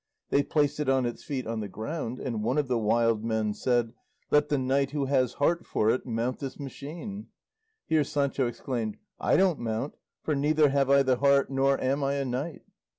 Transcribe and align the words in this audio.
They 0.31 0.41
placed 0.41 0.79
it 0.79 0.89
on 0.89 1.05
its 1.05 1.21
feet 1.23 1.45
on 1.45 1.59
the 1.59 1.67
ground, 1.69 2.19
and 2.19 2.41
one 2.43 2.57
of 2.57 2.67
the 2.67 2.79
wild 2.79 3.23
men 3.23 3.53
said, 3.53 3.93
"Let 4.31 4.49
the 4.49 4.57
knight 4.57 4.89
who 4.89 5.05
has 5.05 5.33
heart 5.33 5.63
for 5.63 5.91
it 5.91 6.07
mount 6.07 6.39
this 6.39 6.59
machine." 6.59 7.27
Here 7.85 8.03
Sancho 8.03 8.47
exclaimed, 8.47 8.97
"I 9.19 9.37
don't 9.37 9.59
mount, 9.59 9.93
for 10.23 10.33
neither 10.33 10.69
have 10.69 10.89
I 10.89 11.03
the 11.03 11.17
heart 11.17 11.51
nor 11.51 11.79
am 11.79 12.03
I 12.03 12.15
a 12.15 12.25
knight." 12.25 12.63